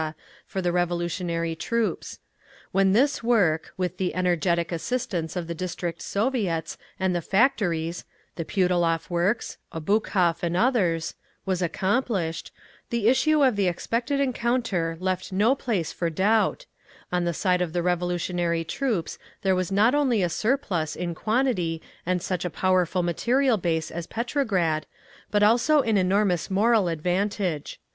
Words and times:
for 0.47 0.63
the 0.63 0.71
revolutionary 0.71 1.55
troops. 1.55 2.17
When 2.71 2.91
this 2.91 3.21
work—with 3.21 3.97
the 3.97 4.15
energetic 4.15 4.71
assistance 4.71 5.35
of 5.35 5.45
the 5.45 5.53
District 5.53 6.01
Soviets 6.01 6.75
and 6.99 7.15
the 7.15 7.21
factories 7.21 8.03
(the 8.35 8.43
Putilov 8.43 9.11
Works, 9.11 9.59
Obukhov 9.71 10.41
and 10.41 10.57
others)—was 10.57 11.61
accomplished, 11.61 12.51
the 12.89 13.09
issue 13.09 13.43
of 13.45 13.55
the 13.55 13.67
expected 13.67 14.19
encounter 14.19 14.97
left 14.99 15.31
no 15.31 15.53
place 15.53 15.93
for 15.93 16.09
doubt: 16.09 16.65
on 17.11 17.23
the 17.25 17.31
side 17.31 17.61
of 17.61 17.71
the 17.71 17.83
revolutionary 17.83 18.63
troops 18.63 19.19
there 19.43 19.53
was 19.53 19.71
not 19.71 19.93
only 19.93 20.23
a 20.23 20.29
surplus 20.29 20.95
in 20.95 21.13
quantity 21.13 21.79
and 22.07 22.23
such 22.23 22.43
a 22.43 22.49
powerful 22.49 23.03
material 23.03 23.55
base 23.57 23.91
as 23.91 24.07
Petrograd, 24.07 24.87
but 25.29 25.43
also 25.43 25.83
an 25.83 25.95
enormous 25.95 26.49
moral 26.49 26.87
advantage. 26.87 27.79